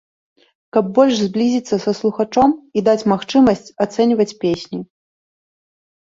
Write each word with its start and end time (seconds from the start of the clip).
Каб 0.75 0.85
больш 0.97 1.15
зблізіцца 1.25 1.75
са 1.83 1.91
слухачом 1.99 2.49
і 2.81 2.83
даць 2.87 3.07
магчымасць 3.11 3.69
ацэньваць 3.85 4.37
песні. 4.45 4.79